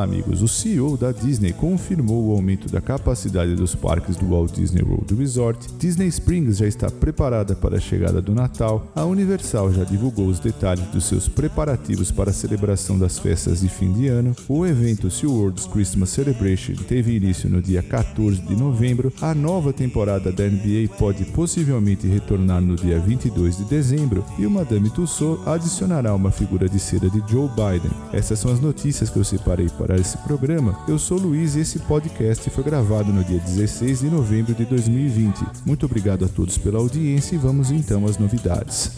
[0.00, 0.40] Olá, amigos.
[0.40, 5.14] O CEO da Disney confirmou o aumento da capacidade dos parques do Walt Disney World
[5.14, 5.68] Resort.
[5.78, 8.90] Disney Springs já está preparada para a chegada do Natal.
[8.96, 13.68] A Universal já divulgou os detalhes dos seus preparativos para a celebração das festas de
[13.68, 14.34] fim de ano.
[14.48, 19.12] O evento SeaWorld's Christmas Celebration teve início no dia 14 de novembro.
[19.20, 24.50] A nova temporada da NBA pode possivelmente retornar no dia 22 de dezembro e o
[24.50, 27.90] Madame Tussauds adicionará uma figura de cera de Joe Biden.
[28.14, 30.78] Essas são as notícias que eu separei para esse programa.
[30.86, 35.40] Eu sou Luiz e esse podcast foi gravado no dia 16 de novembro de 2020.
[35.64, 38.92] Muito obrigado a todos pela audiência e vamos então às novidades.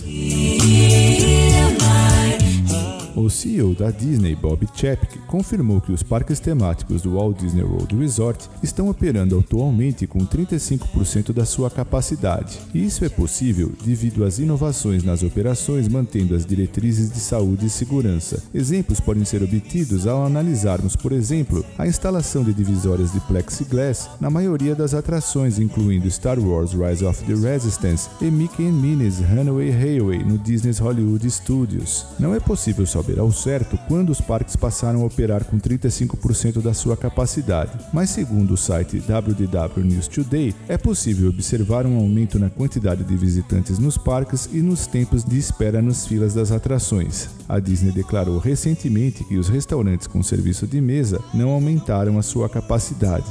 [3.22, 7.96] O CEO da Disney, Bob Chapek, confirmou que os parques temáticos do Walt Disney World
[7.96, 12.58] Resort estão operando atualmente com 35% da sua capacidade.
[12.74, 17.70] E isso é possível devido às inovações nas operações, mantendo as diretrizes de saúde e
[17.70, 18.42] segurança.
[18.52, 24.30] Exemplos podem ser obtidos ao analisarmos, por exemplo, a instalação de divisórias de plexiglass na
[24.30, 29.70] maioria das atrações, incluindo Star Wars Rise of the Resistance e Mickey and Minnie's Runaway
[29.70, 32.04] Railway no Disney's Hollywood Studios.
[32.18, 36.60] Não é possível só saber ao certo quando os parques passaram a operar com 35%
[36.62, 42.38] da sua capacidade, mas segundo o site WDW News Today, é possível observar um aumento
[42.38, 47.28] na quantidade de visitantes nos parques e nos tempos de espera nas filas das atrações.
[47.48, 52.48] A Disney declarou recentemente que os restaurantes com serviço de mesa não aumentaram a sua
[52.48, 53.26] capacidade.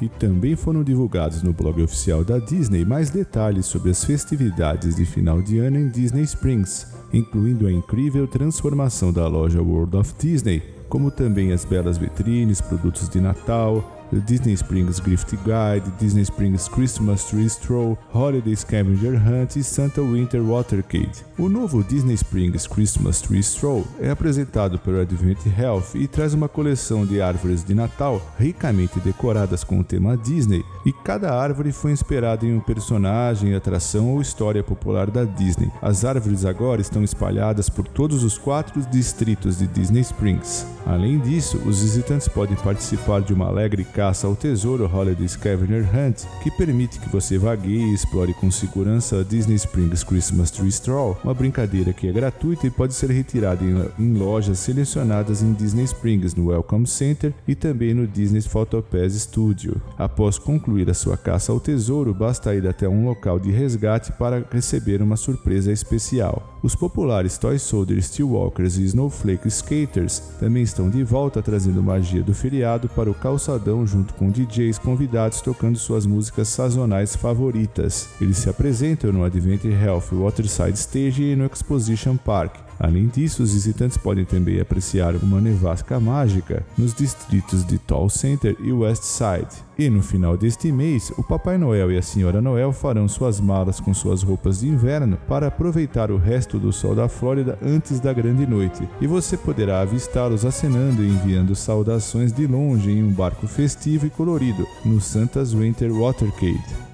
[0.00, 5.04] E também foram divulgados no blog oficial da Disney mais detalhes sobre as festividades de
[5.04, 10.62] final de ano em Disney Springs, incluindo a incrível transformação da loja World of Disney,
[10.88, 17.24] como também as belas vitrines, produtos de Natal, Disney Springs Gift Guide, Disney Springs Christmas
[17.24, 21.24] Tree Stroll, Holiday Scavenger Hunt e Santa Winter Watercade.
[21.38, 26.48] O novo Disney Springs Christmas Tree Stroll é apresentado pelo Advent Health e traz uma
[26.48, 31.92] coleção de árvores de Natal ricamente decoradas com o tema Disney, e cada árvore foi
[31.92, 35.70] inspirada em um personagem, atração ou história popular da Disney.
[35.80, 40.66] As árvores agora estão espalhadas por todos os quatro distritos de Disney Springs.
[40.86, 46.24] Além disso, os visitantes podem participar de uma alegre caça ao tesouro Holiday Scavenger Hunt,
[46.42, 51.18] que permite que você vagueie e explore com segurança a Disney Springs Christmas Tree Stroll,
[51.22, 56.34] uma brincadeira que é gratuita e pode ser retirada em, lojas selecionadas em Disney Springs,
[56.34, 59.78] no Welcome Center e também no Disney Photopass Studio.
[59.98, 64.42] Após concluir a sua caça ao tesouro, basta ir até um local de resgate para
[64.50, 66.58] receber uma surpresa especial.
[66.62, 72.32] Os populares Toy Soldier Steelwalkers e Snowflake Skaters também estão de volta trazendo magia do
[72.32, 78.08] feriado para o calçadão junto com DJs convidados tocando suas músicas sazonais favoritas.
[78.20, 82.69] Eles se apresentam no Advent Health Waterside Stage e no Exposition Park.
[82.80, 88.56] Além disso, os visitantes podem também apreciar uma nevasca mágica nos distritos de Toll Center
[88.58, 89.62] e West Side.
[89.78, 93.80] E no final deste mês, o Papai Noel e a Senhora Noel farão suas malas
[93.80, 98.14] com suas roupas de inverno para aproveitar o resto do sol da Flórida antes da
[98.14, 98.88] grande noite.
[98.98, 104.10] E você poderá avistá-los acenando e enviando saudações de longe em um barco festivo e
[104.10, 106.89] colorido no Santa's Winter Watercade.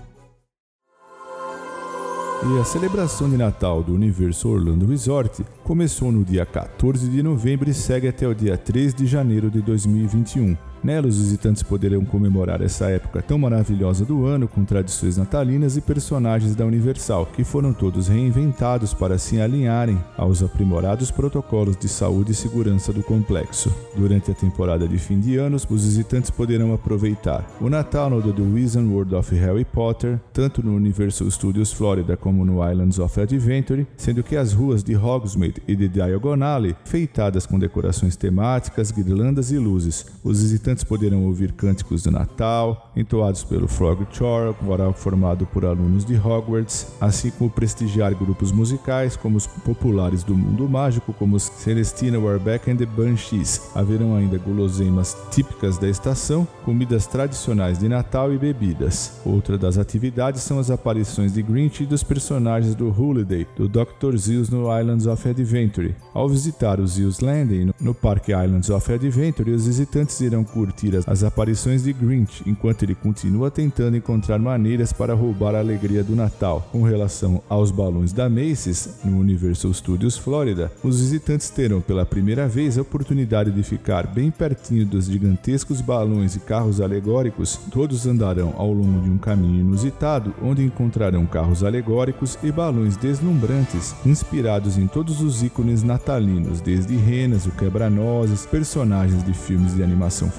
[2.45, 7.69] E a celebração de Natal do Universo Orlando Resort começou no dia 14 de novembro
[7.69, 10.57] e segue até o dia 3 de janeiro de 2021.
[10.83, 15.81] Nela, os visitantes poderão comemorar essa época tão maravilhosa do ano com tradições natalinas e
[15.81, 22.33] personagens da Universal, que foram todos reinventados para se alinharem aos aprimorados protocolos de saúde
[22.33, 23.75] e segurança do complexo.
[23.97, 28.43] Durante a temporada de fim de anos, os visitantes poderão aproveitar o Natal no The
[28.43, 33.87] Wizard World of Harry Potter, tanto no Universal Studios Florida como no Islands of Adventure,
[33.97, 36.37] sendo que as ruas de Hogsmeade e de Diagon
[36.85, 40.07] feitadas com decorações temáticas, guirlandas e luzes.
[40.23, 45.65] Os visitantes visitantes poderão ouvir cânticos de Natal, entoados pelo Frog Choir, coral formado por
[45.65, 51.39] alunos de Hogwarts, assim como prestigiar grupos musicais como os populares do mundo mágico, como
[51.39, 53.71] Celestina Warbeck and the Banshees.
[53.77, 59.21] Haverão ainda guloseimas típicas da estação, comidas tradicionais de Natal e bebidas.
[59.25, 64.17] Outra das atividades são as aparições de Grinch e dos personagens do Holiday, do Dr.
[64.17, 65.95] Zeus no Islands of Adventure.
[66.13, 71.23] Ao visitar o Zeus Landing no Parque Islands of Adventure, os visitantes irão curtir as
[71.23, 76.67] aparições de Grinch, enquanto ele continua tentando encontrar maneiras para roubar a alegria do Natal.
[76.73, 82.49] Com relação aos balões da Macy's, no Universal Studios Florida, os visitantes terão pela primeira
[82.49, 87.61] vez a oportunidade de ficar bem pertinho dos gigantescos balões e carros alegóricos.
[87.71, 93.95] Todos andarão ao longo de um caminho inusitado, onde encontrarão carros alegóricos e balões deslumbrantes,
[94.07, 100.31] inspirados em todos os ícones natalinos, desde renas, o quebra-nozes, personagens de filmes de animação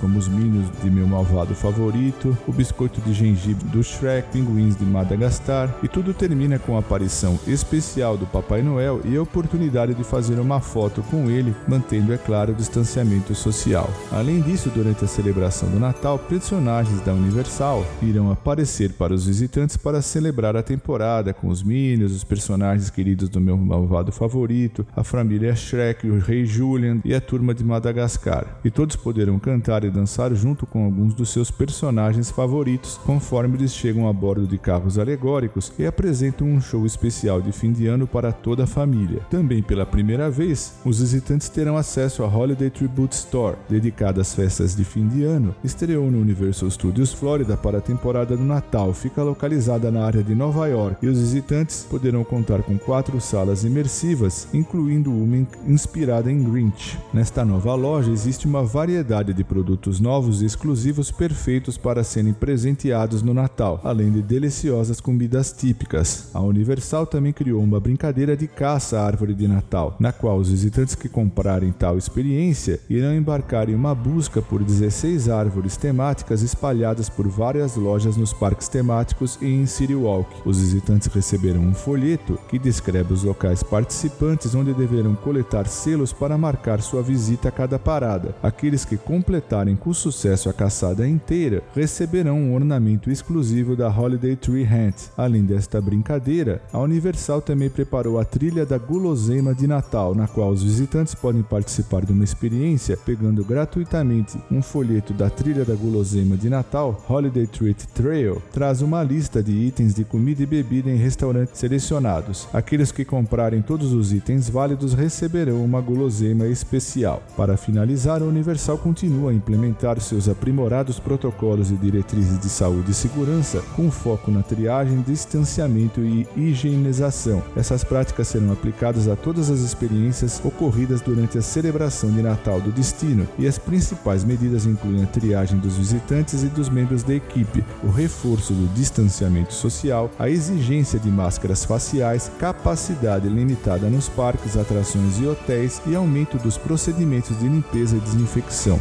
[0.00, 4.84] como os Minions de Meu Malvado Favorito, o biscoito de gengibre do Shrek, pinguins de
[4.84, 10.02] Madagascar, e tudo termina com a aparição especial do Papai Noel e a oportunidade de
[10.02, 13.88] fazer uma foto com ele, mantendo, é claro, o distanciamento social.
[14.10, 19.76] Além disso, durante a celebração do Natal, personagens da Universal irão aparecer para os visitantes
[19.76, 25.04] para celebrar a temporada com os Minions, os personagens queridos do meu malvado favorito, a
[25.04, 28.58] família Shrek, o Rei Julian e a turma de Madagascar.
[28.64, 33.74] E todos poderão cantar e dançar junto com alguns dos seus personagens favoritos, conforme eles
[33.74, 38.06] chegam a bordo de carros alegóricos e apresentam um show especial de fim de ano
[38.06, 39.22] para toda a família.
[39.28, 44.76] Também pela primeira vez, os visitantes terão acesso à Holiday Tribute Store, dedicada às festas
[44.76, 45.52] de fim de ano.
[45.64, 50.34] Estreou no Universal Studios Florida para a temporada do Natal, fica localizada na área de
[50.34, 56.44] Nova York e os visitantes poderão contar com quatro salas imersivas, incluindo uma inspirada em
[56.44, 56.98] Grinch.
[57.12, 63.22] Nesta nova loja existe uma variedade de produtos novos e exclusivos perfeitos para serem presenteados
[63.22, 66.30] no Natal, além de deliciosas comidas típicas.
[66.32, 70.50] A Universal também criou uma brincadeira de caça à árvore de Natal, na qual os
[70.50, 77.08] visitantes que comprarem tal experiência irão embarcar em uma busca por 16 árvores temáticas espalhadas
[77.08, 80.30] por várias lojas nos parques temáticos e em City Walk.
[80.44, 86.38] Os visitantes receberão um folheto que descreve os locais participantes onde deverão coletar selos para
[86.38, 88.34] marcar sua visita a cada parada.
[88.42, 94.64] Aqueles que completarem com sucesso a caçada inteira receberão um ornamento exclusivo da Holiday Tree
[94.64, 94.96] Hunt.
[95.16, 100.50] Além desta brincadeira, a Universal também preparou a trilha da guloseima de Natal, na qual
[100.50, 106.36] os visitantes podem participar de uma experiência pegando gratuitamente um folheto da trilha da guloseima
[106.36, 107.02] de Natal.
[107.08, 112.46] Holiday Treat Trail traz uma lista de itens de comida e bebida em restaurantes selecionados.
[112.52, 117.22] Aqueles que comprarem todos os itens válidos receberão uma guloseima especial.
[117.34, 122.94] Para finalizar, a Universal continua a implementar seus aprimorados protocolos e diretrizes de saúde e
[122.94, 127.42] segurança, com foco na triagem, distanciamento e higienização.
[127.56, 132.72] Essas práticas serão aplicadas a todas as experiências ocorridas durante a celebração de Natal do
[132.72, 137.64] destino, e as principais medidas incluem a triagem dos visitantes e dos membros da equipe,
[137.84, 145.18] o reforço do distanciamento social, a exigência de máscaras faciais, capacidade limitada nos parques, atrações
[145.20, 148.78] e hotéis e aumento dos procedimentos de limpeza e desinfecção.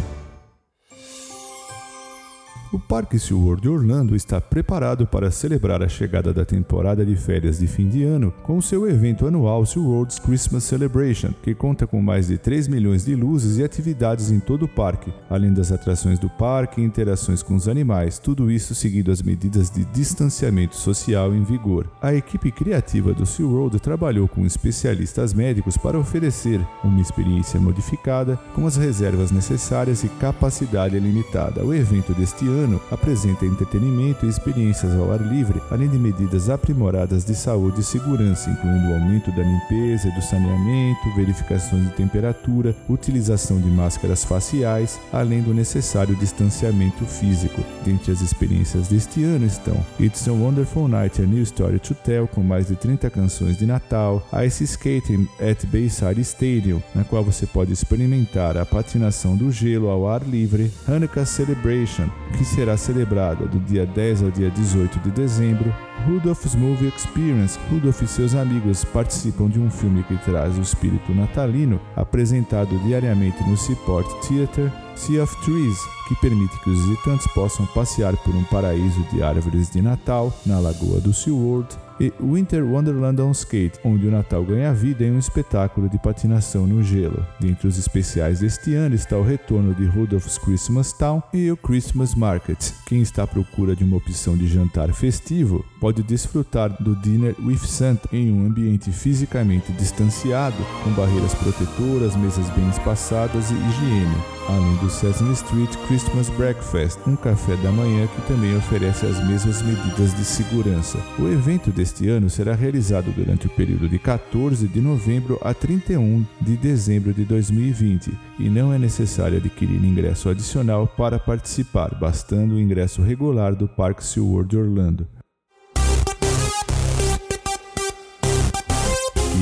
[2.69, 7.59] O Parque SeaWorld de Orlando está preparado para celebrar a chegada da temporada de férias
[7.59, 12.27] de fim de ano com seu evento anual SeaWorld's Christmas Celebration, que conta com mais
[12.27, 16.29] de 3 milhões de luzes e atividades em todo o parque, além das atrações do
[16.29, 21.43] parque e interações com os animais, tudo isso seguindo as medidas de distanciamento social em
[21.43, 21.89] vigor.
[22.01, 28.67] A equipe criativa do SeaWorld trabalhou com especialistas médicos para oferecer uma experiência modificada com
[28.67, 31.63] as reservas necessárias e capacidade limitada.
[31.63, 36.50] O evento deste ano ano apresenta entretenimento e experiências ao ar livre, além de medidas
[36.50, 41.94] aprimoradas de saúde e segurança, incluindo o aumento da limpeza e do saneamento, verificações de
[41.94, 47.62] temperatura, utilização de máscaras faciais, além do necessário distanciamento físico.
[47.86, 52.27] Dentre as experiências deste ano estão It's a Wonderful Night, a New Story to Tell,
[52.27, 57.45] com mais de 30 canções de Natal, Ice Skating at Bayside Stadium, na qual você
[57.45, 63.59] pode experimentar a patinação do gelo ao ar livre, Hanukkah Celebration, que será celebrada do
[63.59, 65.73] dia 10 ao dia 18 de dezembro,
[66.07, 67.59] Rudolph's Movie Experience.
[67.69, 73.44] Rudolph e seus amigos participam de um filme que traz o espírito natalino, apresentado diariamente
[73.47, 75.77] no Seaport Theatre Sea of Trees,
[76.07, 80.59] que permite que os visitantes possam passear por um paraíso de árvores de Natal na
[80.59, 85.19] lagoa do SeaWorld e Winter Wonderland on Skate, onde o Natal ganha vida em um
[85.19, 87.26] espetáculo de patinação no gelo.
[87.40, 92.14] Dentre os especiais deste ano está o retorno de Rudolph's Christmas Town e o Christmas
[92.16, 92.71] Market.
[92.85, 97.57] Quem está à procura de uma opção de jantar festivo pode desfrutar do Dinner with
[97.57, 104.16] Santa em um ambiente fisicamente distanciado, com barreiras protetoras, mesas bem espaçadas e higiene,
[104.47, 109.18] além do Sesame Street Christmas Christmas Breakfast, um café da manhã que também oferece as
[109.27, 110.99] mesmas medidas de segurança.
[111.18, 116.23] O evento deste ano será realizado durante o período de 14 de novembro a 31
[116.39, 122.59] de dezembro de 2020 e não é necessário adquirir ingresso adicional para participar, bastando o
[122.59, 125.17] ingresso regular do Parque SeaWorld Orlando.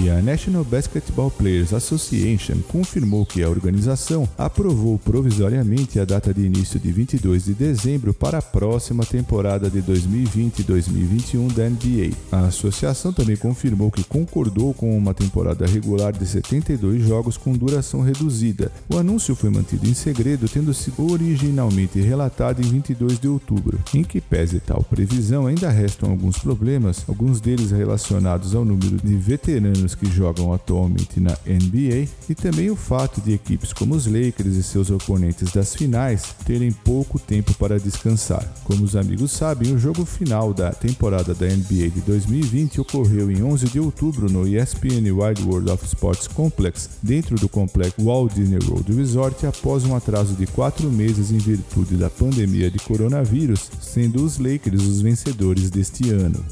[0.02, 6.42] E a National Basketball Players Association confirmou que a organização aprovou provisoriamente a data de
[6.42, 12.16] início de 22 de dezembro para a próxima temporada de 2020-2021 da NBA.
[12.32, 18.02] A associação também confirmou que concordou com uma temporada regular de 72 jogos com duração
[18.02, 18.72] reduzida.
[18.90, 23.80] O anúncio foi mantido em segredo, tendo sido originalmente relatado em 22 de outubro.
[23.94, 29.16] Em que pese tal previsão, ainda restam alguns problemas, alguns deles relacionados ao número de
[29.16, 34.56] veteranos que jogam atualmente na NBA e também o fato de equipes como os Lakers
[34.56, 38.44] e seus oponentes das finais terem pouco tempo para descansar.
[38.64, 43.44] Como os amigos sabem, o jogo final da temporada da NBA de 2020 ocorreu em
[43.44, 48.60] 11 de outubro no ESPN Wide World of Sports Complex, dentro do complexo Walt Disney
[48.68, 54.24] World Resort, após um atraso de quatro meses em virtude da pandemia de coronavírus, sendo
[54.24, 56.44] os Lakers os vencedores deste ano.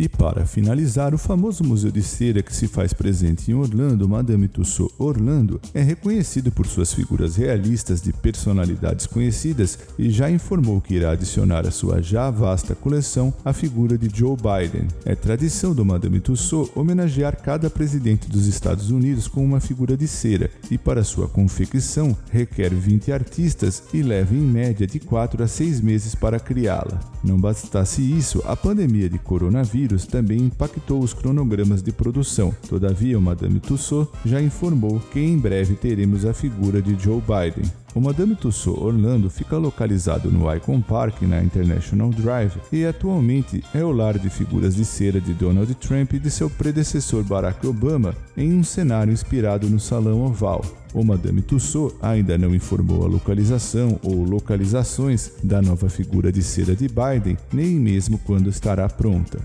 [0.00, 4.48] E para finalizar, o famoso museu de cera que se faz presente em Orlando, Madame
[4.48, 10.94] Tussauds Orlando, é reconhecido por suas figuras realistas de personalidades conhecidas e já informou que
[10.94, 14.88] irá adicionar à sua já vasta coleção a figura de Joe Biden.
[15.04, 20.08] É tradição do Madame Tussauds homenagear cada presidente dos Estados Unidos com uma figura de
[20.08, 25.46] cera e para sua confecção requer 20 artistas e leva em média de 4 a
[25.46, 26.98] 6 meses para criá-la.
[27.22, 32.54] Não bastasse isso, a pandemia de coronavírus vírus também impactou os cronogramas de produção.
[32.68, 37.70] Todavia, Madame Tussauds já informou que em breve teremos a figura de Joe Biden.
[37.92, 43.84] O Madame Tussauds Orlando fica localizado no Icon Park na International Drive e atualmente é
[43.84, 48.14] o lar de figuras de cera de Donald Trump e de seu predecessor Barack Obama
[48.36, 50.64] em um cenário inspirado no Salão Oval.
[50.94, 56.76] O Madame Tussauds ainda não informou a localização ou localizações da nova figura de cera
[56.76, 59.40] de Biden, nem mesmo quando estará pronta.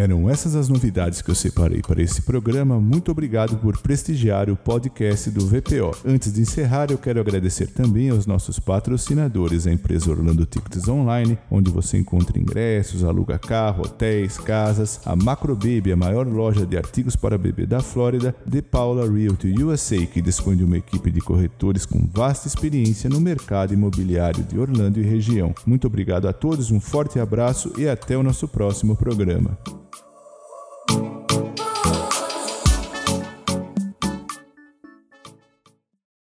[0.00, 2.80] Eram essas as novidades que eu separei para esse programa.
[2.80, 5.94] Muito obrigado por prestigiar o podcast do VPO.
[6.06, 11.38] Antes de encerrar, eu quero agradecer também aos nossos patrocinadores, a empresa Orlando Tickets Online,
[11.50, 16.78] onde você encontra ingressos, aluga carro, hotéis, casas, a Macro Baby, a maior loja de
[16.78, 21.20] artigos para bebê da Flórida, The Paula Realty USA, que dispõe de uma equipe de
[21.20, 25.54] corretores com vasta experiência no mercado imobiliário de Orlando e região.
[25.66, 29.58] Muito obrigado a todos, um forte abraço e até o nosso próximo programa.